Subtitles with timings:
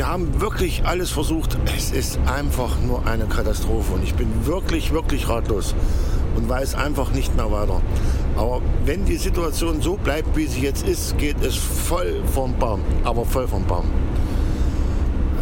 [0.00, 1.58] wir haben wirklich alles versucht.
[1.76, 5.74] Es ist einfach nur eine Katastrophe und ich bin wirklich, wirklich ratlos
[6.36, 7.82] und weiß einfach nicht mehr weiter.
[8.34, 12.80] Aber wenn die Situation so bleibt, wie sie jetzt ist, geht es voll vom Baum.
[13.04, 13.90] Aber voll vom Baum.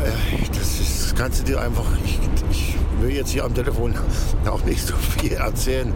[0.04, 1.86] Äh, das, ist, das kannst du dir einfach.
[2.04, 2.18] Ich,
[2.50, 3.94] ich will jetzt hier am Telefon
[4.50, 5.92] auch nicht so viel erzählen.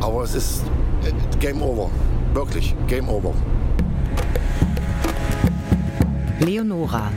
[0.00, 0.62] Aber es ist
[1.04, 1.90] äh, Game Over.
[2.32, 3.34] Wirklich, Game Over.
[6.40, 7.10] Leonora.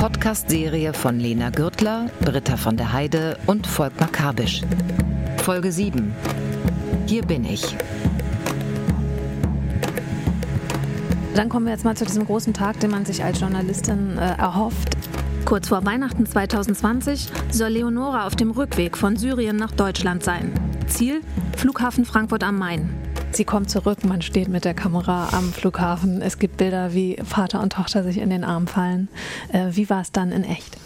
[0.00, 4.62] Podcast-Serie von Lena Gürtler, Britta von der Heide und Volkmar Kabisch.
[5.44, 6.14] Folge 7.
[7.06, 7.76] Hier bin ich.
[11.34, 14.38] Dann kommen wir jetzt mal zu diesem großen Tag, den man sich als Journalistin äh,
[14.38, 14.96] erhofft.
[15.44, 20.50] Kurz vor Weihnachten 2020 soll Leonora auf dem Rückweg von Syrien nach Deutschland sein.
[20.86, 21.20] Ziel?
[21.58, 22.88] Flughafen Frankfurt am Main.
[23.32, 26.20] Sie kommt zurück, man steht mit der Kamera am Flughafen.
[26.20, 29.08] Es gibt Bilder, wie Vater und Tochter sich in den Arm fallen.
[29.52, 30.76] Äh, wie war es dann in echt?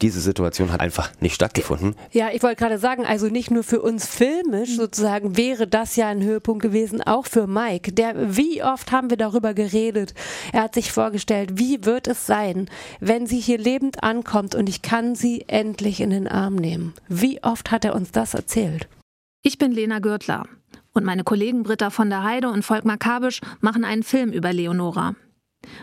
[0.00, 1.94] diese Situation hat einfach nicht stattgefunden.
[2.10, 6.08] Ja, ich wollte gerade sagen, also nicht nur für uns filmisch sozusagen wäre das ja
[6.08, 7.92] ein Höhepunkt gewesen, auch für Mike.
[7.92, 10.14] Der, wie oft haben wir darüber geredet?
[10.52, 12.68] Er hat sich vorgestellt, wie wird es sein,
[13.00, 16.94] wenn sie hier lebend ankommt und ich kann sie endlich in den Arm nehmen?
[17.08, 18.88] Wie oft hat er uns das erzählt?
[19.42, 20.44] Ich bin Lena Gürtler
[20.92, 25.14] und meine Kollegen Britta von der Heide und Volkmar Kabisch machen einen Film über Leonora.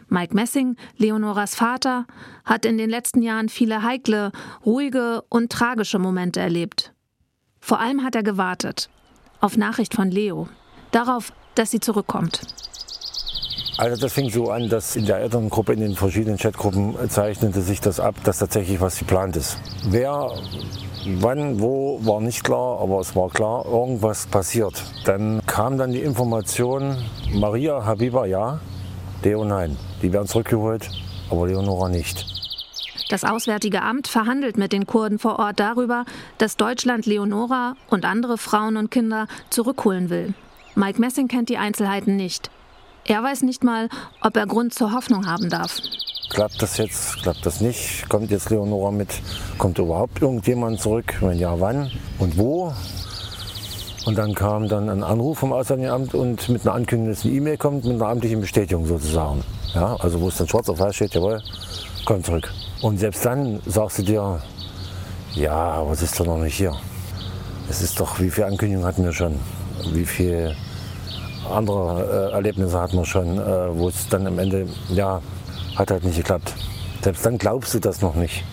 [0.08, 2.06] Mike Messing, Leonoras Vater,
[2.44, 4.32] hat in den letzten Jahren viele heikle,
[4.66, 6.94] ruhige und tragische Momente erlebt.
[7.60, 8.90] Vor allem hat er gewartet
[9.42, 10.50] auf Nachricht von Leo,
[10.92, 12.42] darauf, dass sie zurückkommt.
[13.80, 17.80] Also das fing so an, dass in der Elterngruppe, in den verschiedenen Chatgruppen zeichnete sich
[17.80, 19.58] das ab, dass tatsächlich was geplant ist.
[19.86, 20.32] Wer,
[21.06, 24.84] wann, wo, war nicht klar, aber es war klar, irgendwas passiert.
[25.06, 26.98] Dann kam dann die Information,
[27.32, 28.60] Maria Habiba ja,
[29.24, 29.78] Leo nein.
[30.02, 30.90] Die werden zurückgeholt,
[31.30, 32.26] aber Leonora nicht.
[33.08, 36.04] Das Auswärtige Amt verhandelt mit den Kurden vor Ort darüber,
[36.38, 40.34] dass Deutschland Leonora und andere Frauen und Kinder zurückholen will.
[40.76, 42.52] Mike Messing kennt die Einzelheiten nicht.
[43.06, 43.90] Er weiß nicht mal,
[44.22, 45.78] ob er Grund zur Hoffnung haben darf.
[46.30, 47.24] Klappt das jetzt?
[47.24, 48.08] Klappt das nicht?
[48.08, 49.10] Kommt jetzt Leonora mit?
[49.58, 51.16] Kommt überhaupt irgendjemand zurück?
[51.22, 52.72] Wenn ja, wann und wo?
[54.06, 57.34] Und dann kam dann ein Anruf vom Auswärtigen Amt und mit einer Ankündigung, dass eine
[57.34, 59.44] E-Mail kommt, mit einer amtlichen Bestätigung sozusagen.
[59.74, 61.42] Ja, also wo es dann schwarz auf weiß steht, jawohl,
[62.06, 62.52] komm zurück.
[62.82, 64.42] Und selbst dann sagst du dir,
[65.36, 66.76] ja, was ist doch noch nicht hier?
[67.70, 69.40] Es ist doch, wie viele Ankündigungen hatten wir schon?
[69.92, 70.56] Wie viele
[71.52, 75.22] andere äh, Erlebnisse hatten wir schon, äh, wo es dann am Ende, ja,
[75.76, 76.54] hat halt nicht geklappt.
[77.02, 78.44] Selbst dann glaubst du das noch nicht.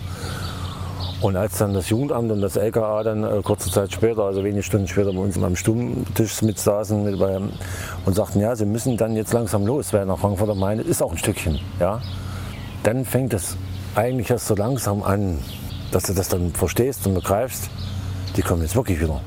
[1.19, 4.61] Und als dann das Jugendamt und das LKA dann äh, kurze Zeit später, also wenige
[4.61, 7.39] Stunden später bei uns am Stummtisch mit saßen mit bei,
[8.05, 11.01] und sagten, ja, sie müssen dann jetzt langsam los, weil nach Frankfurt am Main ist
[11.01, 11.59] auch ein Stückchen.
[11.79, 12.01] Ja?
[12.83, 13.57] Dann fängt es
[13.95, 15.39] eigentlich erst so langsam an,
[15.91, 17.69] dass du das dann verstehst und begreifst,
[18.35, 19.19] die kommen jetzt wirklich wieder.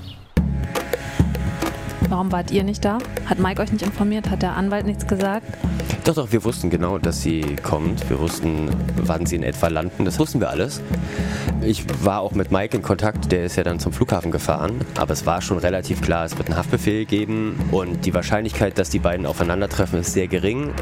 [2.11, 2.99] Warum wart ihr nicht da?
[3.27, 4.31] Hat Mike euch nicht informiert?
[4.31, 5.47] Hat der Anwalt nichts gesagt?
[6.03, 8.11] Doch, doch, wir wussten genau, dass sie kommt.
[8.11, 10.05] Wir wussten, wann sie in etwa landen.
[10.05, 10.81] Das wussten wir alles.
[11.63, 14.81] Ich war auch mit Mike in Kontakt, der ist ja dann zum Flughafen gefahren.
[14.99, 17.57] Aber es war schon relativ klar, es wird einen Haftbefehl geben.
[17.71, 20.73] Und die Wahrscheinlichkeit, dass die beiden aufeinandertreffen, ist sehr gering.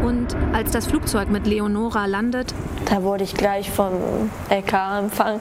[0.00, 2.52] Und als das Flugzeug mit Leonora landet,
[2.84, 3.94] da wurde ich gleich vom
[4.50, 5.40] LK empfangen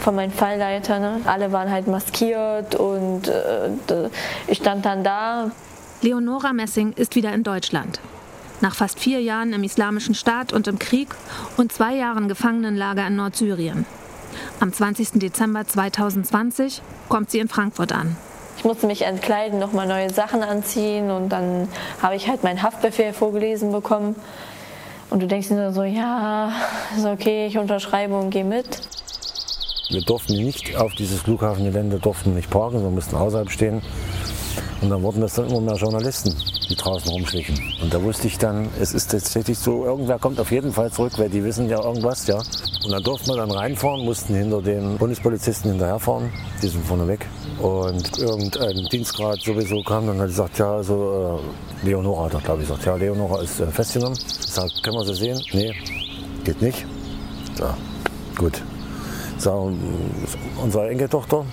[0.00, 1.00] von meinen Fallleitern.
[1.00, 1.20] Ne?
[1.24, 4.10] Alle waren halt maskiert und äh,
[4.48, 5.52] ich stand dann da.
[6.02, 8.00] Leonora Messing ist wieder in Deutschland.
[8.60, 11.14] Nach fast vier Jahren im Islamischen Staat und im Krieg
[11.56, 13.86] und zwei Jahren Gefangenenlager in Nordsyrien.
[14.58, 15.20] Am 20.
[15.20, 18.16] Dezember 2020 kommt sie in Frankfurt an.
[18.56, 21.68] Ich musste mich entkleiden, nochmal neue Sachen anziehen und dann
[22.02, 24.16] habe ich halt meinen Haftbefehl vorgelesen bekommen.
[25.10, 26.52] Und du denkst dir so, ja,
[26.96, 28.80] ist okay, ich unterschreibe und gehe mit.
[29.90, 33.82] Wir durften nicht auf dieses Flughafengelände durften nicht parken, wir mussten außerhalb stehen.
[34.84, 36.36] Und dann wurden das dann immer mehr Journalisten,
[36.68, 37.58] die draußen rumschlichen.
[37.80, 41.14] Und da wusste ich dann, es ist tatsächlich so, irgendwer kommt auf jeden Fall zurück,
[41.16, 42.36] weil die wissen ja irgendwas, ja.
[42.84, 46.30] Und dann durften wir dann reinfahren, mussten hinter den Bundespolizisten hinterherfahren,
[46.62, 47.26] die sind vorne weg.
[47.62, 51.40] Und irgendein Dienstgrad sowieso kam dann hat gesagt, ja, also
[51.82, 54.18] äh, Leonora hat er, glaube ich, gesagt, ja, Leonora ist äh, festgenommen.
[54.18, 55.40] Ich sag, können wir sie sehen?
[55.54, 55.72] Nee,
[56.44, 56.84] geht nicht.
[57.56, 57.64] So,
[58.36, 58.60] gut,
[59.38, 59.80] sagen,
[60.62, 61.46] unsere Enkeltochter,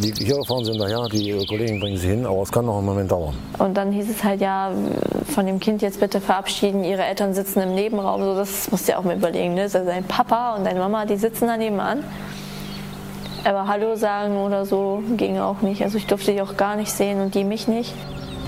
[0.00, 2.86] die hier fahren sie hinterher, die Kollegen bringen sie hin, aber es kann noch einen
[2.86, 3.34] Moment dauern.
[3.58, 4.72] Und dann hieß es halt, ja,
[5.32, 8.92] von dem Kind jetzt bitte verabschieden, ihre Eltern sitzen im Nebenraum, so, das musst du
[8.92, 9.62] ja auch mal überlegen, ne?
[9.62, 12.04] Also dein Papa und deine Mama, die sitzen da nebenan.
[13.44, 15.82] Aber Hallo sagen oder so ging auch nicht.
[15.82, 17.92] Also ich durfte die auch gar nicht sehen und die mich nicht.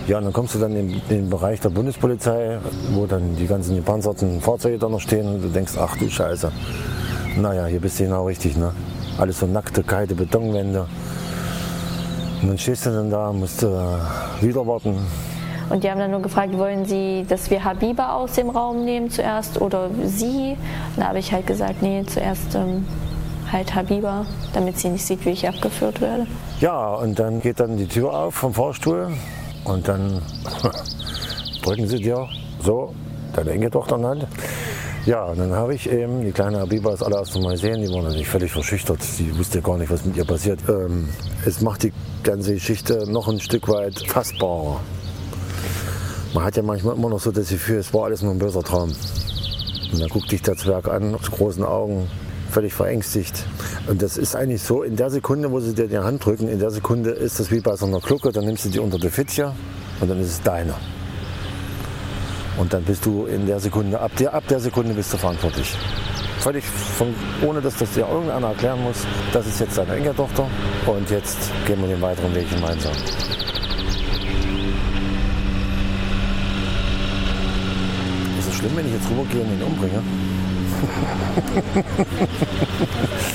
[0.06, 2.58] Ja, und dann kommst du dann in den Bereich der Bundespolizei,
[2.92, 6.52] wo dann die ganzen gepanzerten Fahrzeuge da noch stehen und du denkst, ach du Scheiße.
[7.38, 8.72] Naja, hier bist du genau richtig, ne?
[9.18, 10.86] Alles so nackte, kalte Betonwände.
[12.42, 13.66] Und dann stehst du dann da, musst äh,
[14.40, 14.98] wieder warten.
[15.70, 19.10] Und die haben dann nur gefragt, wollen Sie, dass wir Habiba aus dem Raum nehmen
[19.10, 20.56] zuerst oder Sie?
[20.94, 22.84] Und da habe ich halt gesagt, nee, zuerst ähm,
[23.50, 26.26] halt Habiba, damit sie nicht sieht, wie ich abgeführt werde.
[26.60, 29.12] Ja, und dann geht dann die Tür auf vom Fahrstuhl
[29.64, 30.20] und dann
[31.62, 32.28] drücken sie dir
[32.60, 32.94] so
[33.34, 34.26] deine Enkeltochter in die Hand.
[35.06, 37.80] Ja, und dann habe ich eben die kleine Habiba das allererste Mal gesehen.
[37.82, 39.02] Die war natürlich völlig verschüchtert.
[39.02, 40.60] Sie wusste gar nicht, was mit ihr passiert.
[40.68, 41.08] Ähm,
[41.44, 41.92] es macht die
[42.24, 44.80] ganze Geschichte noch ein Stück weit fassbarer.
[46.34, 48.62] Man hat ja manchmal immer noch so das Gefühl, es war alles nur ein böser
[48.62, 48.92] Traum.
[49.92, 52.08] Und dann guckt dich der Zwerg an, mit großen Augen,
[52.50, 53.44] völlig verängstigt.
[53.86, 56.58] Und das ist eigentlich so, in der Sekunde, wo sie dir die Hand drücken, in
[56.58, 59.10] der Sekunde ist das wie bei so einer Glucke, dann nimmst du die unter die
[59.10, 59.52] Fitche
[60.00, 60.74] und dann ist es deine.
[62.56, 65.76] Und dann bist du in der Sekunde, ab der, ab der Sekunde bist du verantwortlich.
[66.44, 70.46] Völlig von, ohne dass das dir irgendeiner erklären muss, das ist jetzt deine Enkeltochter
[70.84, 72.92] und jetzt gehen wir den weiteren Weg gemeinsam.
[78.38, 80.02] Ist es schlimm, wenn ich jetzt rübergehe und ihn umbringe?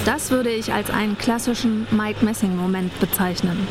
[0.06, 3.67] Das würde ich als einen klassischen Mike Messing-Moment bezeichnen.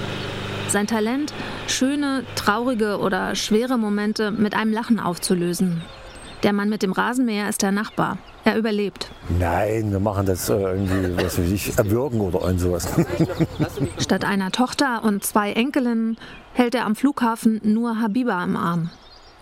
[0.68, 1.32] Sein Talent,
[1.68, 5.82] schöne, traurige oder schwere Momente mit einem Lachen aufzulösen.
[6.42, 8.18] Der Mann mit dem Rasenmäher ist der Nachbar.
[8.48, 9.10] Er überlebt.
[9.38, 12.88] Nein, wir machen das äh, irgendwie, was weiß ich, erwürgen oder irgend sowas.
[13.98, 16.16] Statt einer Tochter und zwei Enkelinnen
[16.54, 18.88] hält er am Flughafen nur Habiba im Arm.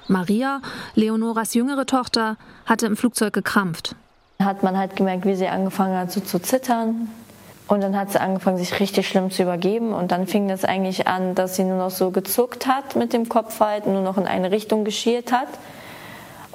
[0.08, 0.60] Maria,
[0.96, 3.94] Leonoras jüngere Tochter, hatte im Flugzeug gekrampft.
[4.42, 7.08] Hat man halt gemerkt, wie sie angefangen hat so zu zittern.
[7.68, 9.92] Und dann hat sie angefangen, sich richtig schlimm zu übergeben.
[9.92, 13.28] Und dann fing das eigentlich an, dass sie nur noch so gezuckt hat mit dem
[13.28, 15.48] Kopf halt, nur noch in eine Richtung geschielt hat.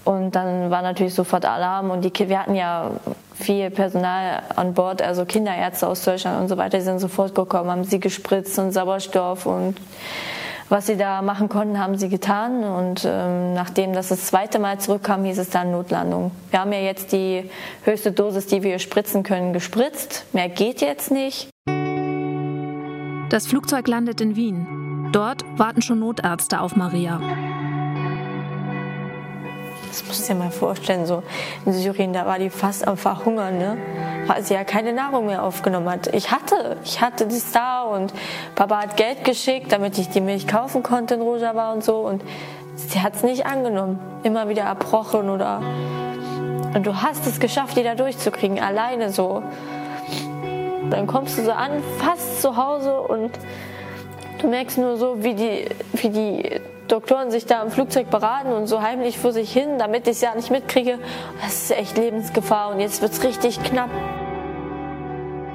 [0.04, 1.92] Und dann war natürlich sofort Alarm.
[1.92, 2.92] Und die, wir hatten ja
[3.36, 7.70] viel Personal an Bord, also Kinderärzte aus Deutschland und so weiter, die sind sofort gekommen,
[7.70, 9.78] haben sie gespritzt und Sauerstoff und
[10.70, 12.64] was sie da machen konnten, haben sie getan.
[12.64, 16.32] Und ähm, nachdem das das zweite Mal zurückkam, hieß es dann Notlandung.
[16.50, 17.50] Wir haben ja jetzt die
[17.84, 20.26] höchste Dosis, die wir spritzen können, gespritzt.
[20.32, 21.50] Mehr geht jetzt nicht.
[23.30, 25.10] Das Flugzeug landet in Wien.
[25.12, 27.20] Dort warten schon Notärzte auf Maria.
[29.92, 31.22] Das musst du dir mal vorstellen, so
[31.66, 33.78] in Syrien, da war die fast am Verhungern, ne?
[34.26, 36.08] weil sie ja keine Nahrung mehr aufgenommen hat.
[36.16, 38.14] Ich hatte, ich hatte das da und
[38.56, 42.24] Papa hat Geld geschickt, damit ich die Milch kaufen konnte in Rojava und so und
[42.78, 44.00] sie hat es nicht angenommen.
[44.24, 45.62] Immer wieder erbrochen oder
[46.74, 49.44] und du hast es geschafft, die da durchzukriegen, alleine so.
[50.90, 53.32] Dann kommst du so an, fast zu Hause und
[54.42, 56.62] du merkst nur so, wie die, wie die
[56.92, 60.22] Doktoren sich da im Flugzeug beraten und so heimlich vor sich hin, damit ich es
[60.22, 61.00] ja nicht mitkriege.
[61.42, 63.90] Das ist echt Lebensgefahr und jetzt wird es richtig knapp.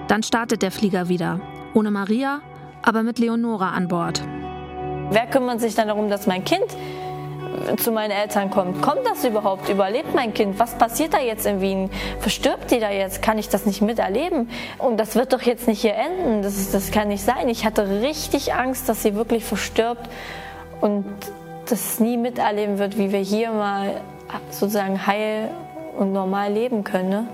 [0.09, 1.41] Dann startet der Flieger wieder.
[1.75, 2.41] Ohne Maria,
[2.83, 4.23] aber mit Leonora an Bord.
[5.11, 6.65] Wer kümmert sich dann darum, dass mein Kind
[7.79, 8.81] zu meinen Eltern kommt.
[8.81, 9.69] Kommt das überhaupt?
[9.69, 10.59] Überlebt mein Kind?
[10.59, 11.91] Was passiert da jetzt in Wien?
[12.21, 13.23] Verstirbt die da jetzt?
[13.23, 14.49] Kann ich das nicht miterleben?
[14.79, 16.43] Und das wird doch jetzt nicht hier enden.
[16.43, 17.49] Das, ist, das kann nicht sein.
[17.49, 20.09] Ich hatte richtig Angst, dass sie wirklich verstirbt
[20.81, 21.05] und
[21.69, 24.01] das nie miterleben wird, wie wir hier mal
[24.51, 25.51] sozusagen heil
[25.99, 27.09] und normal leben können.
[27.09, 27.29] Ne?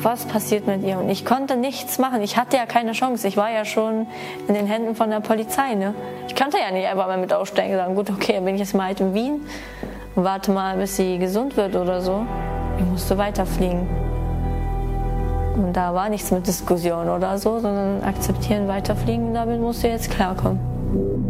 [0.00, 0.98] Was passiert mit ihr?
[0.98, 2.22] Und ich konnte nichts machen.
[2.22, 3.26] Ich hatte ja keine Chance.
[3.26, 4.06] Ich war ja schon
[4.46, 5.74] in den Händen von der Polizei.
[5.74, 5.94] Ne?
[6.26, 8.60] Ich konnte ja nicht einfach mal mit aussteigen und sagen, gut, okay, dann bin ich
[8.60, 9.40] jetzt mal halt in Wien
[10.14, 12.26] und warte mal, bis sie gesund wird oder so.
[12.78, 13.86] Ich musste weiterfliegen.
[15.56, 20.10] Und da war nichts mit Diskussion oder so, sondern akzeptieren, weiterfliegen, damit musst du jetzt
[20.10, 21.27] klarkommen.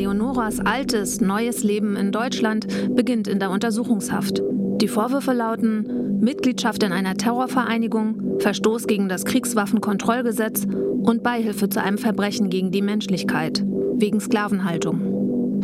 [0.00, 2.66] Leonoras altes, neues Leben in Deutschland
[2.96, 4.40] beginnt in der Untersuchungshaft.
[4.80, 11.98] Die Vorwürfe lauten Mitgliedschaft in einer Terrorvereinigung, Verstoß gegen das Kriegswaffenkontrollgesetz und Beihilfe zu einem
[11.98, 15.60] Verbrechen gegen die Menschlichkeit wegen Sklavenhaltung.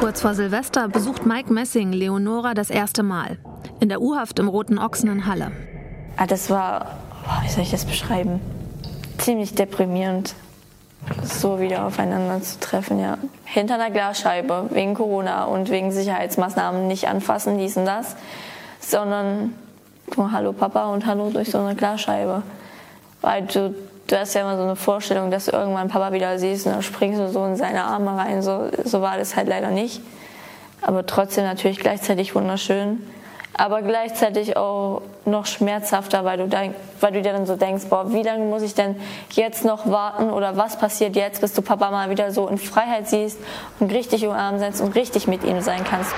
[0.00, 3.36] Kurz vor Silvester besucht Mike Messing Leonora das erste Mal.
[3.78, 5.52] In der U-Haft im Roten Ochsen in Halle.
[6.16, 6.96] Ah, das war,
[7.42, 8.40] wie soll ich das beschreiben?
[9.18, 10.34] Ziemlich deprimierend
[11.22, 13.18] so wieder aufeinander zu treffen, ja.
[13.44, 18.16] Hinter einer Glasscheibe, wegen Corona und wegen Sicherheitsmaßnahmen nicht anfassen, dies und das,
[18.80, 19.54] sondern
[20.16, 22.42] nur Hallo Papa und Hallo durch so eine Glasscheibe.
[23.20, 23.74] Weil du,
[24.06, 26.82] du hast ja immer so eine Vorstellung, dass du irgendwann Papa wieder siehst und dann
[26.82, 28.42] springst du so in seine Arme rein.
[28.42, 30.00] So, so war das halt leider nicht.
[30.82, 33.00] Aber trotzdem natürlich gleichzeitig wunderschön.
[33.58, 38.12] Aber gleichzeitig auch noch schmerzhafter, weil du, denk, weil du dir dann so denkst, boah,
[38.12, 38.96] wie lange muss ich denn
[39.30, 43.08] jetzt noch warten oder was passiert jetzt, bis du Papa mal wieder so in Freiheit
[43.08, 43.38] siehst
[43.80, 46.12] und richtig umarmen setzt und richtig mit ihm sein kannst.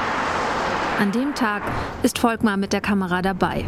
[1.00, 1.62] An dem Tag
[2.02, 3.66] ist Volkmar mit der Kamera dabei.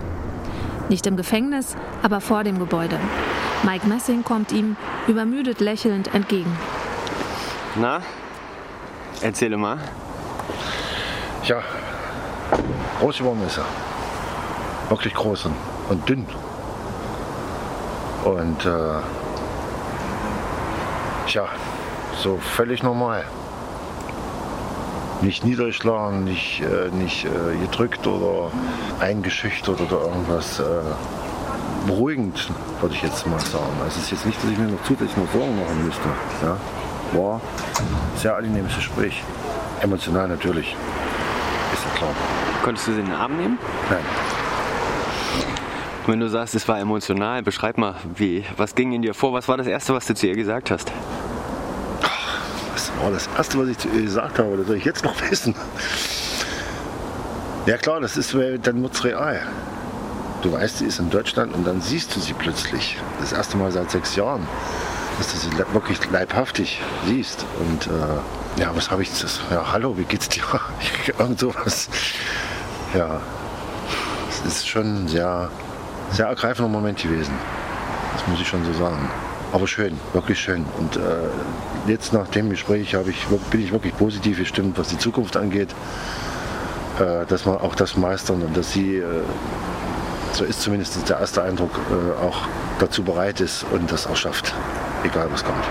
[0.89, 2.99] Nicht im Gefängnis, aber vor dem Gebäude.
[3.63, 6.59] Mike Messing kommt ihm übermüdet lächelnd entgegen.
[7.77, 8.01] Na,
[9.23, 9.79] erzähle mal.
[11.45, 11.63] Ja,
[13.01, 13.65] groß geworden ist er.
[14.89, 15.49] Wirklich groß
[15.89, 16.27] und, dünn.
[18.25, 19.01] Und äh,
[21.29, 21.49] ja,
[22.19, 23.25] so völlig normal.
[25.23, 28.51] Nicht niedergeschlagen, nicht, äh, nicht äh, gedrückt oder
[29.01, 30.61] eingeschüchtert oder irgendwas.
[30.61, 30.65] Äh,
[31.87, 33.65] beruhigend, würde ich jetzt mal sagen.
[33.83, 36.09] Also es ist jetzt nicht, dass ich mir noch zusätzlich noch Sorgen machen müsste.
[36.43, 36.57] Ja?
[37.19, 37.41] War
[37.79, 39.23] ein sehr angenehmes Gespräch.
[39.81, 40.77] Emotional natürlich.
[41.73, 42.50] Ist ja klar.
[42.63, 43.59] Konntest du sie in den Arm nehmen?
[43.89, 44.05] Nein.
[46.07, 49.33] Wenn du sagst, es war emotional, beschreib mal, wie, was ging in dir vor?
[49.33, 50.91] Was war das Erste, was du zu ihr gesagt hast?
[52.73, 54.57] Was war das Erste, was ich zu ihr gesagt habe?
[54.57, 55.55] Das soll ich jetzt noch wissen.
[57.67, 59.41] Ja klar, das ist, weil dann wird es real.
[60.43, 62.97] Du weißt, sie ist in Deutschland und dann siehst du sie plötzlich.
[63.21, 64.47] Das erste Mal seit sechs Jahren,
[65.19, 67.45] dass du sie wirklich leibhaftig siehst.
[67.59, 69.41] Und äh, ja, was habe ich das?
[69.51, 70.43] Ja, hallo, wie geht's dir?
[71.19, 71.89] Irgend sowas.
[72.95, 73.21] Ja,
[74.29, 75.49] es ist schon sehr,
[76.11, 77.33] sehr ergreifender Moment gewesen.
[78.13, 79.09] Das muss ich schon so sagen.
[79.53, 80.65] Aber schön, wirklich schön.
[80.79, 81.01] Und äh,
[81.87, 85.75] jetzt nach dem Gespräch ich, bin ich wirklich positiv gestimmt, was die Zukunft angeht.
[86.99, 89.23] Äh, dass wir auch das meistern und dass sie, äh,
[90.33, 94.53] so ist zumindest der erste Eindruck, äh, auch dazu bereit ist und das auch schafft.
[95.05, 95.65] Egal was kommt.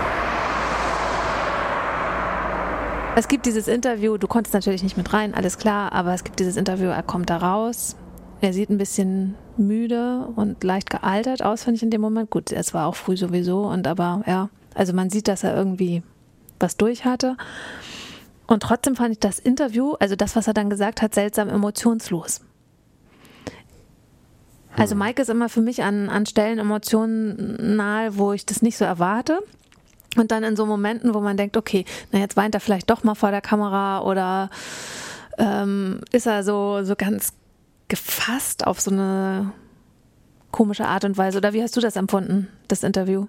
[3.20, 6.40] Es gibt dieses Interview, du konntest natürlich nicht mit rein, alles klar, aber es gibt
[6.40, 7.94] dieses Interview, er kommt da raus.
[8.40, 12.30] Er sieht ein bisschen müde und leicht gealtert aus, finde ich in dem Moment.
[12.30, 16.02] Gut, es war auch früh sowieso, und aber ja, also man sieht, dass er irgendwie
[16.58, 17.36] was durch hatte.
[18.46, 22.40] Und trotzdem fand ich das Interview, also das, was er dann gesagt hat, seltsam emotionslos.
[24.78, 28.86] Also Mike ist immer für mich an, an Stellen emotional, wo ich das nicht so
[28.86, 29.40] erwarte.
[30.16, 33.04] Und dann in so Momenten, wo man denkt, okay, na jetzt weint er vielleicht doch
[33.04, 34.50] mal vor der Kamera oder
[35.38, 37.32] ähm, ist er so, so ganz
[37.88, 39.52] gefasst auf so eine
[40.50, 41.38] komische Art und Weise.
[41.38, 43.26] Oder wie hast du das empfunden, das Interview?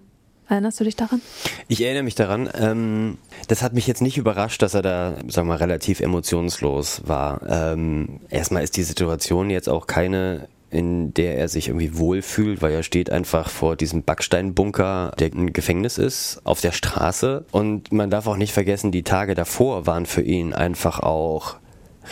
[0.47, 1.21] Erinnerst du dich daran?
[1.69, 2.49] Ich erinnere mich daran.
[2.53, 7.03] Ähm, das hat mich jetzt nicht überrascht, dass er da, sagen wir mal, relativ emotionslos
[7.05, 7.41] war.
[7.47, 12.71] Ähm, erstmal ist die Situation jetzt auch keine, in der er sich irgendwie wohlfühlt, weil
[12.71, 17.45] er steht einfach vor diesem Backsteinbunker, der ein Gefängnis ist, auf der Straße.
[17.51, 21.57] Und man darf auch nicht vergessen, die Tage davor waren für ihn einfach auch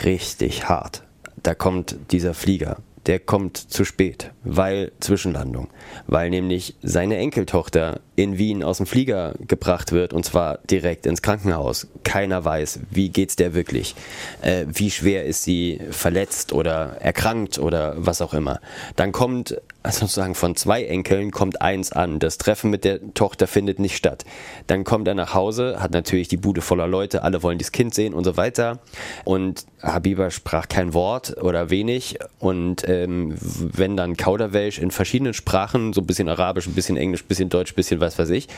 [0.04, 1.02] richtig hart.
[1.42, 2.76] Da kommt dieser Flieger.
[3.10, 5.66] Der kommt zu spät, weil Zwischenlandung,
[6.06, 11.20] weil nämlich seine Enkeltochter in Wien aus dem Flieger gebracht wird und zwar direkt ins
[11.20, 11.88] Krankenhaus.
[12.04, 13.96] Keiner weiß, wie geht's der wirklich,
[14.42, 18.60] äh, wie schwer ist sie verletzt oder erkrankt oder was auch immer.
[18.94, 22.18] Dann kommt also sozusagen von zwei Enkeln kommt eins an.
[22.18, 24.24] Das Treffen mit der Tochter findet nicht statt.
[24.66, 27.94] Dann kommt er nach Hause, hat natürlich die Bude voller Leute, alle wollen das Kind
[27.94, 28.80] sehen und so weiter.
[29.24, 32.18] Und Habiba sprach kein Wort oder wenig.
[32.38, 37.22] Und ähm, wenn dann Kauderwelsch in verschiedenen Sprachen, so ein bisschen Arabisch, ein bisschen Englisch,
[37.22, 38.48] ein bisschen Deutsch, ein bisschen was weiß ich.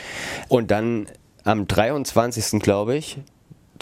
[0.48, 1.06] Und dann
[1.44, 2.60] am 23.
[2.60, 3.18] glaube ich,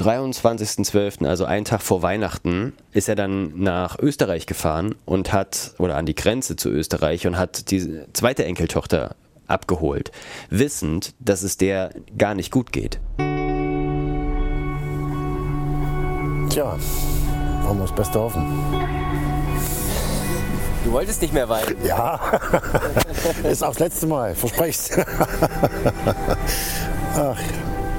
[0.00, 5.96] 23.12., also einen Tag vor Weihnachten, ist er dann nach Österreich gefahren und hat, oder
[5.96, 9.14] an die Grenze zu Österreich und hat die zweite Enkeltochter
[9.46, 10.10] abgeholt,
[10.48, 12.98] wissend, dass es der gar nicht gut geht.
[16.48, 16.78] Tja,
[17.62, 18.44] wir das Beste hoffen.
[20.84, 21.76] Du wolltest nicht mehr weinen.
[21.84, 22.18] Ja,
[23.44, 24.90] ist auch das letzte Mal, versprecht's.
[27.14, 27.38] Ach,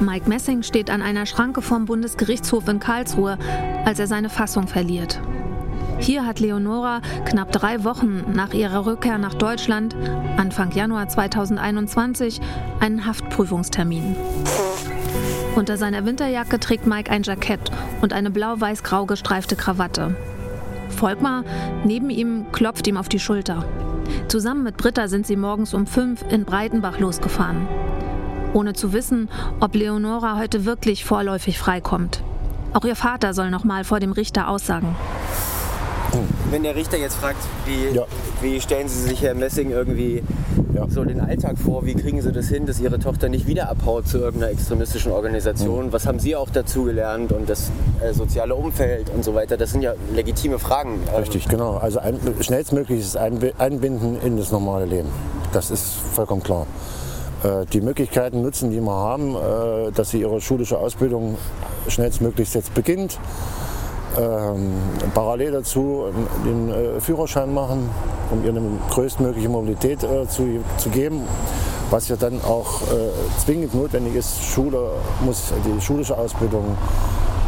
[0.01, 3.38] Mike Messing steht an einer Schranke vom Bundesgerichtshof in Karlsruhe,
[3.86, 5.22] als er seine Fassung verliert.
[6.00, 9.96] Hier hat Leonora knapp drei Wochen nach ihrer Rückkehr nach Deutschland,
[10.38, 12.41] Anfang Januar 2021,
[12.79, 14.15] einen Haftprüfungstermin.
[15.55, 20.15] Unter seiner Winterjacke trägt Mike ein Jackett und eine blau-weiß-grau gestreifte Krawatte.
[20.89, 21.43] Volkmar
[21.84, 23.65] neben ihm klopft ihm auf die Schulter.
[24.27, 27.67] Zusammen mit Britta sind sie morgens um fünf in Breitenbach losgefahren.
[28.53, 29.29] Ohne zu wissen,
[29.60, 32.22] ob Leonora heute wirklich vorläufig freikommt.
[32.74, 34.96] Auch ihr Vater soll noch mal vor dem Richter aussagen.
[36.50, 38.03] wenn der Richter jetzt fragt, wie, Ja.
[38.41, 40.22] wie stellen Sie sich, Herr Messing, irgendwie
[40.74, 40.86] Ja.
[40.89, 41.86] so den Alltag vor?
[41.86, 45.86] Wie kriegen Sie das hin, dass Ihre Tochter nicht wieder abhaut zu irgendeiner extremistischen Organisation?
[45.86, 45.93] Hm.
[45.93, 47.72] Was haben Sie auch dazu gelernt und das
[48.03, 49.55] äh, soziale Umfeld und so weiter?
[49.55, 51.00] Das sind ja legitime Fragen.
[51.13, 51.77] Ähm, Richtig, genau.
[51.77, 55.08] Also ein, schnellstmögliches Einbi- Einbinden in das normale Leben.
[55.53, 56.67] Das ist vollkommen klar.
[57.44, 61.38] Äh, Die Möglichkeiten nutzen, die wir haben, äh, dass sie ihre schulische Ausbildung
[61.88, 63.20] schnellstmöglichst jetzt beginnt.
[64.20, 64.74] Ähm,
[65.14, 66.06] parallel dazu
[66.46, 67.90] den äh, Führerschein machen,
[68.30, 71.22] um ihr eine größtmögliche Mobilität zu, zu geben.
[71.92, 73.10] Was ja dann auch äh,
[73.44, 74.92] zwingend notwendig ist, Schule
[75.26, 76.78] muss die schulische Ausbildung,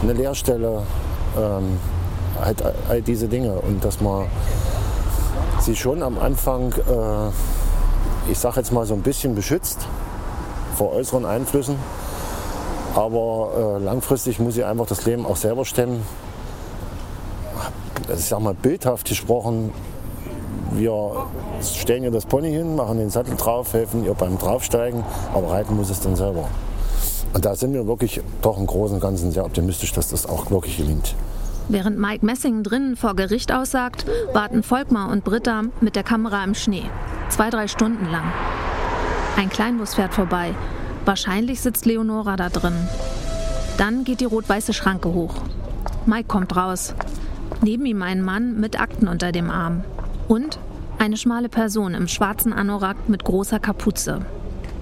[0.01, 0.83] eine Lehrstelle,
[1.37, 1.79] ähm,
[2.41, 3.53] halt all diese Dinge.
[3.53, 4.25] Und dass man
[5.59, 7.29] sie schon am Anfang, äh,
[8.29, 9.79] ich sag jetzt mal so ein bisschen beschützt
[10.75, 11.75] vor äußeren Einflüssen.
[12.95, 16.03] Aber äh, langfristig muss sie einfach das Leben auch selber stemmen.
[18.07, 19.71] Also Ich sag mal bildhaft gesprochen,
[20.71, 21.27] wir
[21.61, 25.03] stellen ihr das Pony hin, machen den Sattel drauf, helfen ihr beim Draufsteigen,
[25.33, 26.47] aber reiten muss es dann selber.
[27.33, 30.51] Und da sind wir wirklich doch im Großen und Ganzen sehr optimistisch, dass das auch
[30.51, 31.15] wirklich gelingt.
[31.69, 36.53] Während Mike Messing drinnen vor Gericht aussagt, warten Volkmar und Britta mit der Kamera im
[36.55, 36.83] Schnee.
[37.29, 38.31] Zwei, drei Stunden lang.
[39.37, 40.53] Ein Kleinbus fährt vorbei.
[41.05, 42.75] Wahrscheinlich sitzt Leonora da drin.
[43.77, 45.35] Dann geht die rot-weiße Schranke hoch.
[46.05, 46.93] Mike kommt raus.
[47.61, 49.83] Neben ihm ein Mann mit Akten unter dem Arm.
[50.27, 50.59] Und
[50.99, 54.21] eine schmale Person im schwarzen Anorak mit großer Kapuze.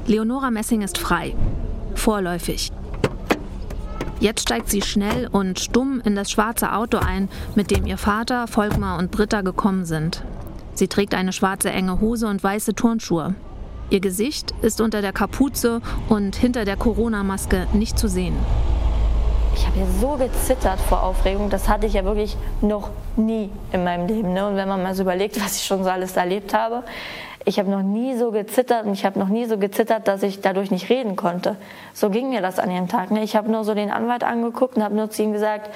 [0.07, 1.35] Leonora Messing ist frei.
[1.95, 2.71] Vorläufig.
[4.19, 8.47] Jetzt steigt sie schnell und stumm in das schwarze Auto ein, mit dem ihr Vater,
[8.47, 10.23] Volkmar und Britta gekommen sind.
[10.73, 13.35] Sie trägt eine schwarze enge Hose und weiße Turnschuhe.
[13.89, 18.35] Ihr Gesicht ist unter der Kapuze und hinter der Corona-Maske nicht zu sehen.
[19.53, 23.83] Ich habe ja so gezittert vor Aufregung, das hatte ich ja wirklich noch nie in
[23.83, 24.33] meinem Leben.
[24.33, 24.47] Ne?
[24.47, 26.83] Und wenn man mal so überlegt, was ich schon so alles erlebt habe,
[27.43, 30.41] ich habe noch nie so gezittert und ich habe noch nie so gezittert, dass ich
[30.41, 31.57] dadurch nicht reden konnte.
[31.93, 33.11] So ging mir das an dem Tag.
[33.11, 33.23] Ne?
[33.23, 35.69] Ich habe nur so den Anwalt angeguckt und habe nur zu ihm gesagt,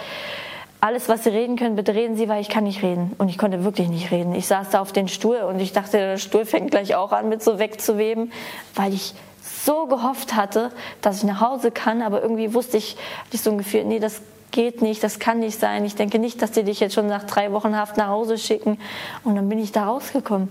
[0.85, 3.13] alles, was Sie reden können, bitte reden Sie, weil ich kann nicht reden.
[3.17, 4.35] Und ich konnte wirklich nicht reden.
[4.35, 7.27] Ich saß da auf den Stuhl und ich dachte, der Stuhl fängt gleich auch an
[7.27, 8.31] mit so wegzuweben,
[8.75, 13.33] weil ich so gehofft hatte, dass ich nach Hause kann, aber irgendwie wusste ich, hatte
[13.33, 14.21] ich so ein Gefühl, nee, das
[14.51, 15.85] geht nicht, das kann nicht sein.
[15.85, 18.79] Ich denke nicht, dass die dich jetzt schon nach drei Wochen Haft nach Hause schicken.
[19.23, 20.49] Und dann bin ich da rausgekommen.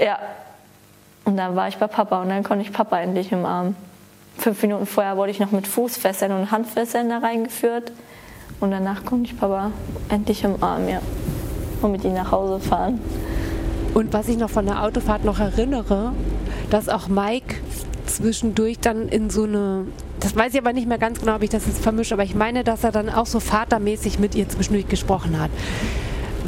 [0.00, 0.18] Ja.
[1.26, 3.76] Und dann war ich bei Papa und dann konnte ich Papa endlich im Arm.
[4.38, 7.92] Fünf Minuten vorher wurde ich noch mit Fußfesseln und Handfesseln da reingeführt.
[8.60, 9.70] Und danach konnte ich Papa
[10.08, 11.00] endlich im Arm, ja.
[11.80, 12.98] Und mit ihm nach Hause fahren.
[13.94, 16.12] Und was ich noch von der Autofahrt noch erinnere,
[16.70, 17.56] dass auch Mike
[18.06, 19.86] zwischendurch dann in so eine,
[20.20, 22.34] das weiß ich aber nicht mehr ganz genau, ob ich das jetzt vermische, aber ich
[22.34, 25.50] meine, dass er dann auch so vatermäßig mit ihr zwischendurch gesprochen hat.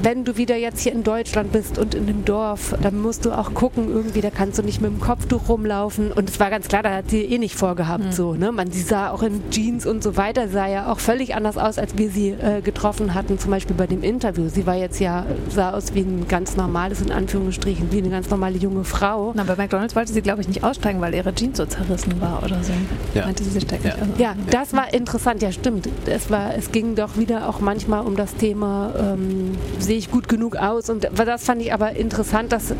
[0.02, 3.32] Wenn du wieder jetzt hier in Deutschland bist und in dem Dorf, dann musst du
[3.32, 6.12] auch gucken, irgendwie, da kannst du nicht mit dem Kopftuch rumlaufen.
[6.12, 8.52] Und es war ganz klar, da hat sie eh nicht vorgehabt, so, ne?
[8.52, 11.78] Man, sie sah auch in Jeans und so weiter, sah ja auch völlig anders aus,
[11.78, 14.48] als wir sie äh, getroffen hatten, zum Beispiel bei dem Interview.
[14.48, 18.30] Sie war jetzt ja, sah aus wie ein ganz normales, in Anführungsstrichen, wie eine ganz
[18.30, 19.32] normale junge Frau.
[19.34, 22.42] Na, bei McDonalds wollte sie, glaube ich, nicht aussteigen, weil ihre Jeans so zerrissen war
[22.42, 22.72] oder so.
[23.14, 23.26] Ja.
[23.26, 24.08] Meinte sie, sie steigt nicht aus.
[24.18, 25.88] Ja, das war interessant, ja stimmt.
[26.06, 29.56] Es, war, es ging doch wieder auch manchmal um das Thema, ähm,
[29.90, 30.88] sehe ich gut genug aus.
[30.88, 32.76] Und das fand ich aber interessant, dass äh,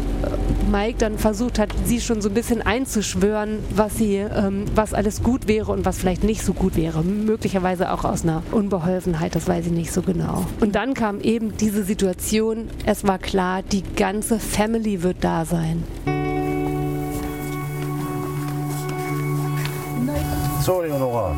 [0.71, 5.25] Mike dann versucht hat, sie schon so ein bisschen einzuschwören, was sie, ähm, was alles
[5.25, 7.03] gut wäre und was vielleicht nicht so gut wäre.
[7.03, 10.47] Möglicherweise auch aus einer Unbeholfenheit, das weiß ich nicht so genau.
[10.61, 15.83] Und dann kam eben diese Situation, es war klar, die ganze Family wird da sein.
[20.63, 21.35] So, Leonora,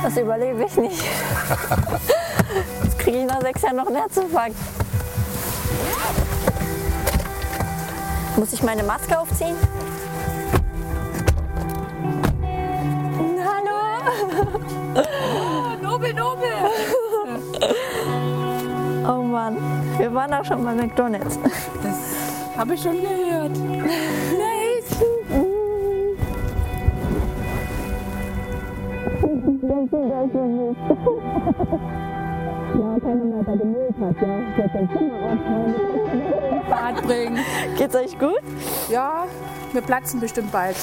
[0.00, 1.02] Das überlebe ich nicht.
[2.82, 4.54] Das kriege ich nach sechs Jahren noch einen Herzinfarkt.
[8.38, 9.56] Muss ich meine Maske aufziehen?
[13.44, 13.80] Hallo?
[15.82, 16.48] Nobel, Nobel!
[19.10, 19.56] Oh Mann,
[19.96, 21.38] wir waren auch schon bei McDonalds.
[22.56, 23.56] Habe ich schon gehört.
[36.68, 37.38] Bad bringen.
[37.76, 38.40] Geht's euch gut?
[38.90, 39.26] Ja,
[39.72, 40.76] wir platzen bestimmt bald.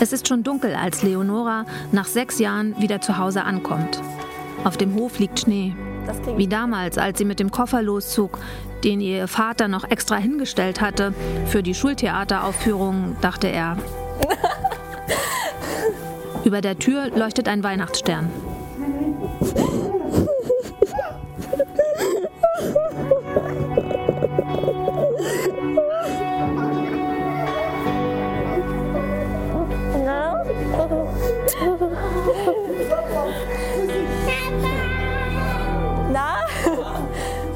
[0.00, 4.00] Es ist schon dunkel, als Leonora nach sechs Jahren wieder zu Hause ankommt.
[4.64, 5.74] Auf dem Hof liegt Schnee.
[6.36, 8.38] Wie damals, als sie mit dem Koffer loszog,
[8.82, 11.14] den ihr Vater noch extra hingestellt hatte
[11.46, 13.76] für die Schultheateraufführung, dachte er.
[16.44, 18.30] Über der Tür leuchtet ein Weihnachtsstern.
[36.12, 36.38] Na?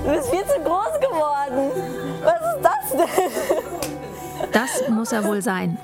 [0.04, 1.72] Du bist viel zu groß geworden.
[2.22, 3.08] Was ist das denn?
[4.52, 5.76] Das muss er wohl sein.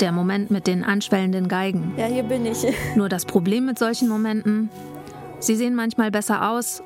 [0.00, 1.94] Der Moment mit den anschwellenden Geigen.
[1.96, 2.66] Ja, hier bin ich.
[2.96, 4.70] Nur das Problem mit solchen Momenten,
[5.38, 6.82] sie sehen manchmal besser aus,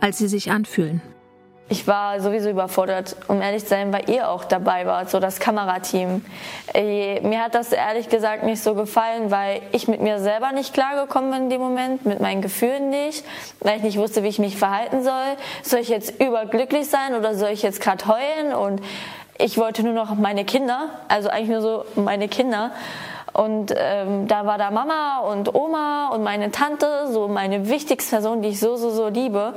[0.00, 1.00] als sie sich anfühlen.
[1.70, 5.38] Ich war sowieso überfordert, um ehrlich zu sein, weil ihr auch dabei wart, so das
[5.38, 6.24] Kamerateam.
[6.72, 10.72] Äh, Mir hat das ehrlich gesagt nicht so gefallen, weil ich mit mir selber nicht
[10.72, 13.22] klargekommen bin in dem Moment, mit meinen Gefühlen nicht,
[13.60, 15.36] weil ich nicht wusste, wie ich mich verhalten soll.
[15.62, 18.54] Soll ich jetzt überglücklich sein oder soll ich jetzt gerade heulen?
[18.54, 18.80] Und
[19.36, 22.70] ich wollte nur noch meine Kinder, also eigentlich nur so meine Kinder.
[23.34, 28.42] Und ähm, da war da Mama und Oma und meine Tante, so meine wichtigste Person,
[28.42, 29.52] die ich so, so, so liebe.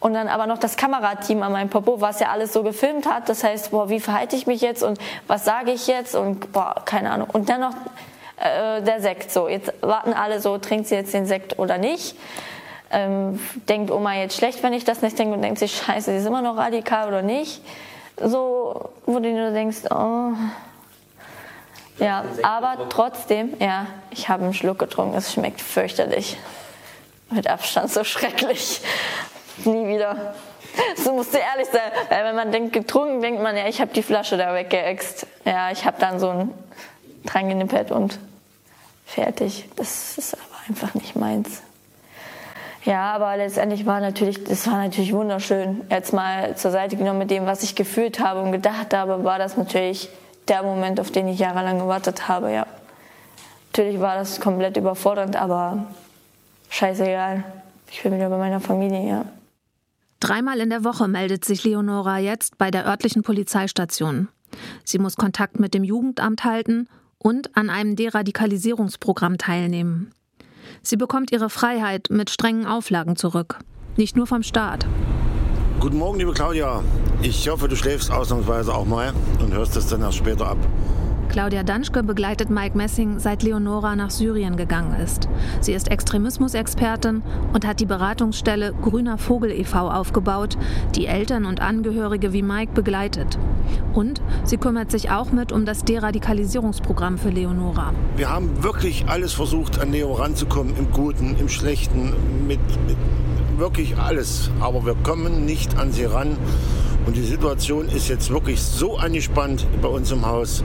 [0.00, 3.28] Und dann aber noch das Kamerateam an meinem Popo, was ja alles so gefilmt hat.
[3.28, 6.74] Das heißt, boah, wie verhalte ich mich jetzt und was sage ich jetzt und boah,
[6.86, 7.28] keine Ahnung.
[7.30, 7.74] Und dann noch
[8.40, 9.30] äh, der Sekt.
[9.30, 12.16] So, jetzt warten alle so, trinkt sie jetzt den Sekt oder nicht.
[12.90, 16.16] Ähm, denkt Oma jetzt schlecht, wenn ich das nicht denke und denkt sich, scheiße, sie
[16.16, 17.62] ist immer noch radikal oder nicht.
[18.16, 20.32] So, wo du nur denkst, oh.
[21.98, 26.38] Ja, aber trotzdem, ja, ich habe einen Schluck getrunken, es schmeckt fürchterlich.
[27.30, 28.80] Mit Abstand so schrecklich.
[29.64, 30.34] Nie wieder.
[30.96, 31.90] So musst du ehrlich sein.
[32.08, 35.26] Weil wenn man denkt, getrunken, denkt man, ja, ich habe die Flasche da weggeext.
[35.44, 36.50] Ja, ich habe dann so ein
[37.24, 38.18] dran genippelt und
[39.06, 39.68] fertig.
[39.76, 41.62] Das ist aber einfach nicht meins.
[42.84, 45.82] Ja, aber letztendlich war natürlich, das war natürlich wunderschön.
[45.90, 49.38] Jetzt mal zur Seite genommen mit dem, was ich gefühlt habe und gedacht habe, war
[49.38, 50.08] das natürlich
[50.48, 52.66] der Moment, auf den ich jahrelang gewartet habe, ja.
[53.72, 55.84] Natürlich war das komplett überfordernd, aber
[56.70, 57.44] scheißegal.
[57.90, 59.24] Ich bin wieder bei meiner Familie, ja.
[60.20, 64.28] Dreimal in der Woche meldet sich Leonora jetzt bei der örtlichen Polizeistation.
[64.84, 70.12] Sie muss Kontakt mit dem Jugendamt halten und an einem Deradikalisierungsprogramm teilnehmen.
[70.82, 73.58] Sie bekommt ihre Freiheit mit strengen Auflagen zurück.
[73.96, 74.86] Nicht nur vom Staat.
[75.80, 76.82] Guten Morgen, liebe Claudia.
[77.22, 80.58] Ich hoffe, du schläfst ausnahmsweise auch mal und hörst es dann erst später ab.
[81.30, 85.28] Claudia Danschke begleitet Mike Messing, seit Leonora nach Syrien gegangen ist.
[85.60, 89.88] Sie ist Extremismusexpertin und hat die Beratungsstelle Grüner Vogel e.V.
[89.90, 90.58] aufgebaut,
[90.96, 93.38] die Eltern und Angehörige wie Mike begleitet.
[93.94, 97.94] Und sie kümmert sich auch mit um das Deradikalisierungsprogramm für Leonora.
[98.16, 102.12] Wir haben wirklich alles versucht, an Leo ranzukommen, im Guten, im Schlechten,
[102.48, 102.96] mit, mit
[103.56, 104.50] wirklich alles.
[104.58, 106.36] Aber wir kommen nicht an sie ran.
[107.06, 110.62] Und die Situation ist jetzt wirklich so angespannt bei uns im Haus,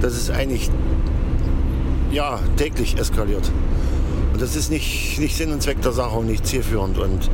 [0.00, 0.70] dass es eigentlich
[2.10, 3.50] ja, täglich eskaliert.
[4.32, 6.98] Und das ist nicht, nicht Sinn und Zweck der Sache und nicht zielführend.
[6.98, 7.28] Und äh,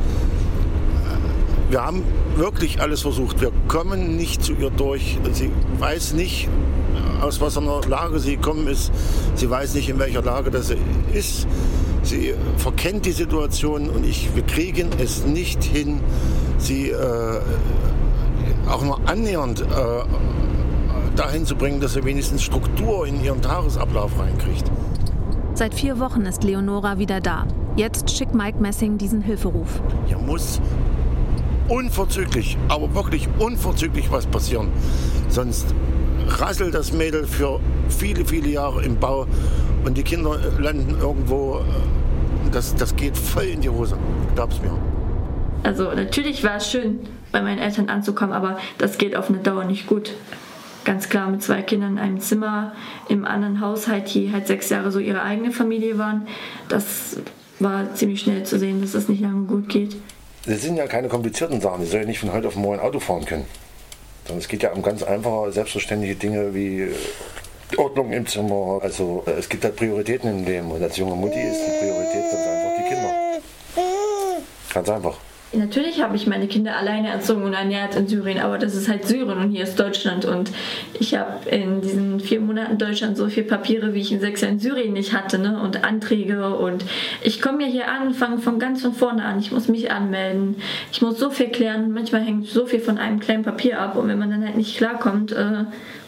[1.69, 2.03] wir haben
[2.35, 3.41] wirklich alles versucht.
[3.41, 5.17] Wir kommen nicht zu ihr durch.
[5.33, 6.47] Sie weiß nicht,
[7.21, 8.91] aus was einer Lage sie gekommen ist.
[9.35, 10.73] Sie weiß nicht, in welcher Lage das
[11.13, 11.47] ist.
[12.03, 15.99] Sie verkennt die Situation und ich, wir kriegen es nicht hin,
[16.57, 17.41] sie äh,
[18.69, 19.65] auch nur annähernd äh,
[21.15, 24.69] dahin zu bringen, dass sie wenigstens Struktur in ihren Tagesablauf reinkriegt.
[25.53, 27.45] Seit vier Wochen ist Leonora wieder da.
[27.75, 29.81] Jetzt schickt Mike Messing diesen Hilferuf.
[30.07, 30.61] Hier muss
[31.67, 34.69] unverzüglich, aber wirklich unverzüglich was passieren.
[35.27, 35.73] Sonst
[36.39, 37.59] rasselt das Mädel für
[37.89, 39.25] viele, viele Jahre im Bau
[39.85, 41.57] und die Kinder landen irgendwo.
[41.57, 43.95] äh, Das, das geht voll in die Hose.
[44.35, 44.71] Glaub's mir.
[45.63, 46.99] Also natürlich war es schön,
[47.31, 50.13] bei meinen Eltern anzukommen, aber das geht auf eine Dauer nicht gut.
[50.85, 52.73] Ganz klar mit zwei Kindern in einem Zimmer,
[53.09, 56.27] im anderen Haushalt, die halt sechs Jahre so ihre eigene Familie waren.
[56.67, 57.17] Das
[57.59, 59.97] war ziemlich schnell zu sehen, dass das nicht lange gut geht.
[60.45, 61.81] Das sind ja keine komplizierten Sachen.
[61.81, 63.45] Die soll ja nicht von heute auf morgen Auto fahren können.
[64.25, 66.95] Sondern es geht ja um ganz einfache, selbstverständliche Dinge wie äh,
[67.77, 68.79] Ordnung im Zimmer.
[68.81, 70.71] Also äh, es gibt halt Prioritäten im Leben.
[70.71, 73.15] Und als junge Mutti ist die Priorität ganz einfach die Kinder.
[74.73, 75.17] Ganz einfach.
[75.51, 79.07] Natürlich habe ich meine Kinder alleine erzogen und ernährt in Syrien, aber das ist halt
[79.07, 80.51] Syrien und hier ist Deutschland und
[80.99, 84.59] ich habe in diesen vier Monaten Deutschland so viel Papiere, wie ich in sechs Jahren
[84.59, 85.59] Syrien nicht hatte ne?
[85.59, 86.85] und Anträge und
[87.23, 90.57] ich komme ja hier an, fange von ganz von vorne an, ich muss mich anmelden,
[90.91, 94.07] ich muss so viel klären, manchmal hängt so viel von einem kleinen Papier ab und
[94.07, 95.63] wenn man dann halt nicht klarkommt, äh,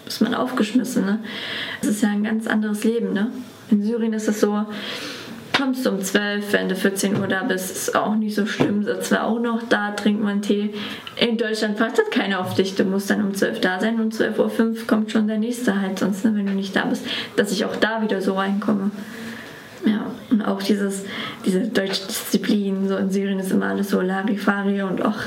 [0.05, 1.03] ist man aufgeschmissen.
[1.03, 1.19] Ne?
[1.81, 3.13] Das ist ja ein ganz anderes Leben.
[3.13, 3.31] Ne?
[3.71, 4.65] In Syrien ist es so,
[5.61, 8.83] kommst um 12, wenn du 14 Uhr da bist, ist auch nicht so schlimm.
[8.83, 10.73] Sitzt wir auch noch da, trinkt man Tee.
[11.17, 12.73] In Deutschland wartet keiner auf dich.
[12.73, 15.99] Du musst dann um 12 da sein und 12.05 Uhr kommt schon der nächste halt,
[15.99, 18.89] sonst, ne, wenn du nicht da bist, dass ich auch da wieder so reinkomme.
[19.85, 21.05] Ja, und auch dieses,
[21.45, 25.17] diese deutsche Disziplin, so in Syrien ist immer alles so Larifari und auch,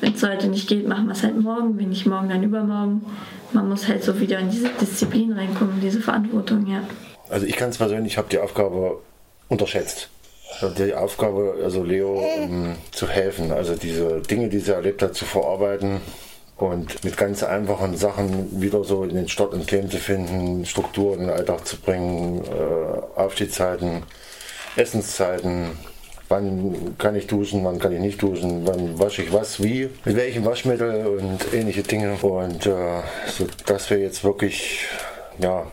[0.00, 3.02] wenn es heute nicht geht, machen wir es halt morgen, wenn nicht morgen, dann übermorgen.
[3.52, 6.82] Man muss halt so wieder in diese Disziplin reinkommen, diese Verantwortung, ja.
[7.30, 8.98] Also ich kann es persönlich, habe die Aufgabe
[9.48, 10.10] unterschätzt.
[10.78, 15.24] Die Aufgabe, also Leo ähm, zu helfen, also diese Dinge, die sie erlebt hat, zu
[15.24, 16.00] verarbeiten
[16.56, 21.14] und mit ganz einfachen Sachen wieder so in den Start und Leben zu finden, Struktur
[21.14, 24.02] in den Alltag zu bringen, äh, Aufstehzeiten,
[24.74, 25.78] Essenszeiten,
[26.28, 30.16] wann kann ich duschen, wann kann ich nicht duschen, wann wasche ich was, wie, mit
[30.16, 32.14] welchem Waschmittel und ähnliche Dinge.
[32.14, 34.86] Und äh, so, dass wir jetzt wirklich
[35.38, 35.66] ja,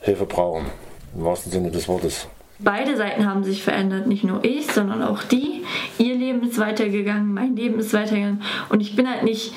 [0.00, 0.66] Hilfe brauchen,
[1.14, 2.26] im wahrsten Sinne des Wortes.
[2.58, 5.62] Beide Seiten haben sich verändert, nicht nur ich, sondern auch die.
[5.98, 8.40] Ihr Leben ist weitergegangen, mein Leben ist weitergegangen.
[8.70, 9.52] Und ich bin halt nicht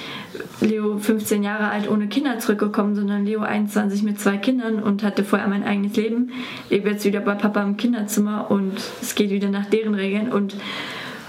[0.59, 5.23] Leo 15 Jahre alt ohne Kinder zurückgekommen, sondern Leo 21 mit zwei Kindern und hatte
[5.23, 6.31] vorher mein eigenes Leben.
[6.69, 10.29] Lebe jetzt wieder bei Papa im Kinderzimmer und es geht wieder nach deren Regeln.
[10.29, 10.55] Und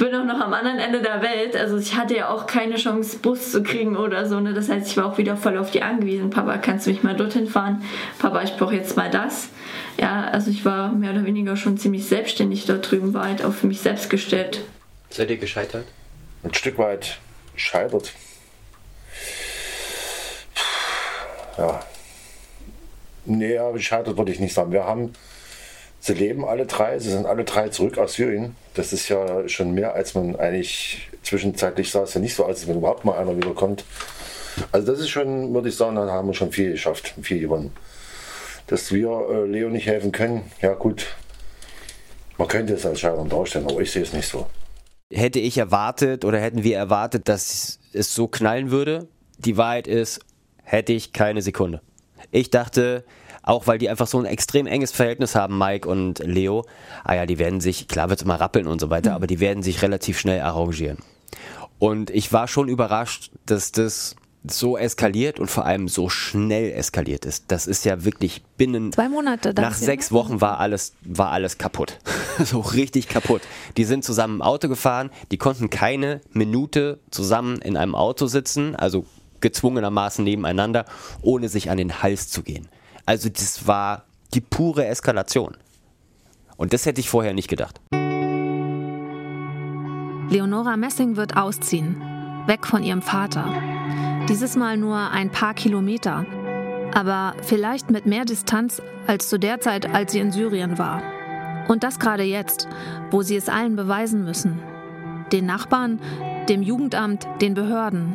[0.01, 1.55] bin auch noch am anderen Ende der Welt.
[1.55, 4.41] Also ich hatte ja auch keine Chance, Bus zu kriegen oder so.
[4.41, 4.55] Ne?
[4.55, 6.31] Das heißt, ich war auch wieder voll auf die angewiesen.
[6.31, 7.83] Papa, kannst du mich mal dorthin fahren?
[8.19, 9.51] Papa, ich brauche jetzt mal das.
[10.01, 13.63] Ja, also ich war mehr oder weniger schon ziemlich selbstständig dort drüben, war halt auf
[13.63, 14.63] mich selbst gestellt.
[15.11, 15.85] Seid ihr gescheitert?
[16.43, 17.19] Ein Stück weit
[17.55, 18.13] gescheitert.
[21.59, 21.81] Ja.
[23.27, 24.73] Nee, aber gescheitert würde ich nicht sagen.
[24.73, 25.13] Wir haben
[26.01, 28.57] Sie leben alle drei, sie sind alle drei zurück aus Syrien.
[28.75, 32.03] Das ist ja schon mehr, als man eigentlich zwischenzeitlich sah.
[32.05, 33.85] Es ja nicht so, als wenn überhaupt mal einer wiederkommt.
[34.73, 37.73] Also das ist schon, würde ich sagen, da haben wir schon viel geschafft, viel gewonnen.
[38.67, 41.07] Dass wir äh, Leo nicht helfen können, ja gut,
[42.39, 44.47] man könnte es als Scheitern darstellen, aber ich sehe es nicht so.
[45.13, 49.09] Hätte ich erwartet oder hätten wir erwartet, dass es so knallen würde?
[49.39, 50.21] Die Wahrheit ist,
[50.63, 51.83] hätte ich keine Sekunde.
[52.31, 53.05] Ich dachte,
[53.43, 56.65] auch weil die einfach so ein extrem enges Verhältnis haben, Mike und Leo.
[57.05, 59.17] Ah ja, die werden sich, klar wird es immer rappeln und so weiter, mhm.
[59.17, 60.99] aber die werden sich relativ schnell arrangieren.
[61.79, 67.27] Und ich war schon überrascht, dass das so eskaliert und vor allem so schnell eskaliert
[67.27, 67.45] ist.
[67.49, 69.53] Das ist ja wirklich binnen zwei Monate.
[69.55, 70.17] Nach sechs ne?
[70.17, 71.99] Wochen war alles war alles kaputt,
[72.45, 73.43] so richtig kaputt.
[73.77, 78.75] Die sind zusammen im Auto gefahren, die konnten keine Minute zusammen in einem Auto sitzen,
[78.77, 79.05] also
[79.41, 80.87] gezwungenermaßen nebeneinander,
[81.23, 82.69] ohne sich an den Hals zu gehen.
[83.11, 85.57] Also das war die pure Eskalation.
[86.57, 87.81] Und das hätte ich vorher nicht gedacht.
[90.31, 92.01] Leonora Messing wird ausziehen,
[92.47, 93.53] weg von ihrem Vater.
[94.29, 96.25] Dieses Mal nur ein paar Kilometer,
[96.95, 101.03] aber vielleicht mit mehr Distanz als zu der Zeit, als sie in Syrien war.
[101.67, 102.69] Und das gerade jetzt,
[103.11, 104.61] wo sie es allen beweisen müssen.
[105.33, 105.99] Den Nachbarn,
[106.49, 108.15] dem Jugendamt, den Behörden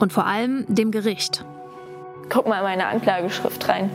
[0.00, 1.44] und vor allem dem Gericht.
[2.30, 3.90] Guck mal in meine Anklageschrift rein.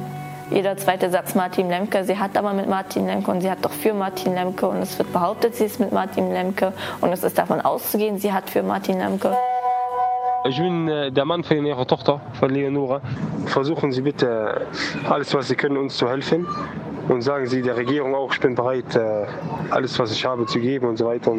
[0.49, 2.03] Jeder zweite Satz Martin Lemke.
[2.03, 4.97] Sie hat aber mit Martin Lemke und sie hat doch für Martin Lemke und es
[4.97, 8.63] wird behauptet, sie ist mit Martin Lemke und es ist davon auszugehen, sie hat für
[8.63, 9.35] Martin Lemke.
[10.45, 13.01] Ich bin äh, der Mann von Ihrer Tochter, von Leonora.
[13.45, 14.67] Versuchen Sie bitte
[15.09, 16.45] alles, was Sie können, uns zu helfen.
[17.07, 19.25] Und sagen Sie der Regierung auch, ich bin bereit, äh,
[19.69, 21.31] alles, was ich habe, zu geben und so weiter.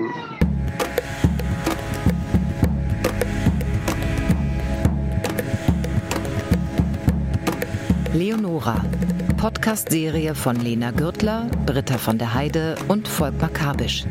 [8.14, 8.80] Leonora.
[9.38, 14.04] Podcast-Serie von Lena Gürtler, Britta von der Heide und Volkmar Kabisch.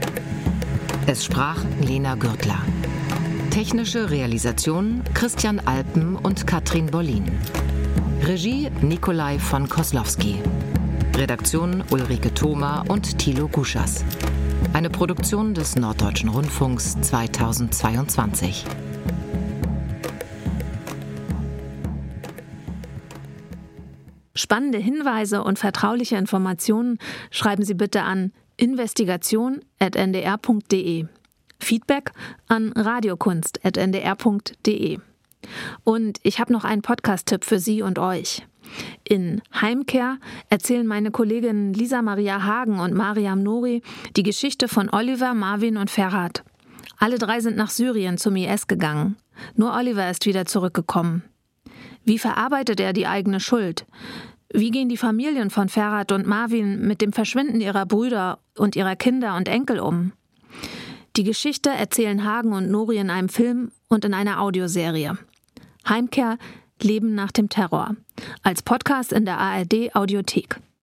[1.07, 2.57] Es sprach Lena Gürtler.
[3.49, 7.31] Technische Realisation Christian Alpen und Katrin Bollin.
[8.23, 10.41] Regie Nikolai von Koslowski.
[11.15, 14.03] Redaktion Ulrike Thoma und Thilo Guschas.
[14.73, 18.65] Eine Produktion des Norddeutschen Rundfunks 2022.
[24.53, 26.99] Spannende Hinweise und vertrauliche Informationen
[27.31, 31.05] schreiben Sie bitte an investigation.ndr.de.
[31.59, 32.11] Feedback
[32.47, 34.99] an radiokunst.ndr.de.
[35.83, 38.45] Und ich habe noch einen Podcast-Tipp für Sie und euch.
[39.03, 43.81] In Heimkehr erzählen meine Kolleginnen Lisa Maria Hagen und Mariam Nori
[44.15, 46.43] die Geschichte von Oliver, Marvin und Ferhat.
[46.99, 49.15] Alle drei sind nach Syrien zum IS gegangen.
[49.55, 51.23] Nur Oliver ist wieder zurückgekommen.
[52.05, 53.87] Wie verarbeitet er die eigene Schuld?
[54.55, 58.95] Wie gehen die Familien von Ferhat und Marvin mit dem Verschwinden ihrer Brüder und ihrer
[58.95, 60.13] Kinder und Enkel um?
[61.15, 65.17] Die Geschichte erzählen Hagen und Nori in einem Film und in einer Audioserie.
[65.89, 66.37] Heimkehr
[66.83, 67.95] Leben nach dem Terror.
[68.43, 70.59] Als Podcast in der ARD Audiothek.